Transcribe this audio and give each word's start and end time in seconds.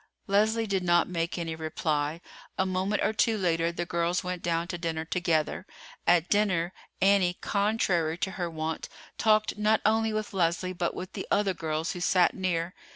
Leslie 0.25 0.65
did 0.65 0.83
not 0.83 1.07
make 1.07 1.37
any 1.37 1.53
reply. 1.53 2.21
A 2.57 2.65
moment 2.65 3.03
or 3.03 3.13
two 3.13 3.37
later 3.37 3.71
the 3.71 3.85
girls 3.85 4.23
went 4.23 4.41
down 4.41 4.67
to 4.69 4.77
dinner 4.79 5.05
together. 5.05 5.67
At 6.07 6.27
dinner, 6.27 6.73
Annie, 6.99 7.37
contrary 7.39 8.17
to 8.17 8.31
her 8.31 8.49
wont, 8.49 8.89
talked 9.19 9.59
not 9.59 9.79
only 9.85 10.11
with 10.11 10.33
Leslie 10.33 10.73
but 10.73 10.95
with 10.95 11.13
the 11.13 11.27
other 11.29 11.53
girls 11.53 11.91
who 11.91 11.99
sat 12.01 12.33
near. 12.33 12.73